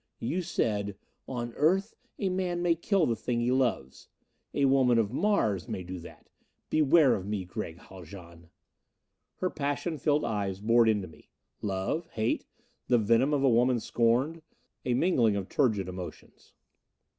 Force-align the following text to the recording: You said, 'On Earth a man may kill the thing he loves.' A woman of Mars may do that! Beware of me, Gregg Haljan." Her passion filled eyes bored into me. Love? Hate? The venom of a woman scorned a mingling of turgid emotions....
You 0.19 0.41
said, 0.41 0.97
'On 1.27 1.53
Earth 1.53 1.93
a 2.17 2.29
man 2.29 2.63
may 2.63 2.73
kill 2.73 3.05
the 3.05 3.15
thing 3.15 3.39
he 3.39 3.51
loves.' 3.51 4.07
A 4.51 4.65
woman 4.65 4.97
of 4.97 5.13
Mars 5.13 5.67
may 5.67 5.83
do 5.83 5.99
that! 5.99 6.27
Beware 6.71 7.13
of 7.13 7.27
me, 7.27 7.45
Gregg 7.45 7.77
Haljan." 7.77 8.49
Her 9.35 9.51
passion 9.51 9.99
filled 9.99 10.25
eyes 10.25 10.59
bored 10.59 10.89
into 10.89 11.07
me. 11.07 11.29
Love? 11.61 12.07
Hate? 12.13 12.47
The 12.87 12.97
venom 12.97 13.31
of 13.31 13.43
a 13.43 13.47
woman 13.47 13.79
scorned 13.79 14.41
a 14.85 14.95
mingling 14.95 15.35
of 15.35 15.49
turgid 15.49 15.87
emotions.... 15.87 16.53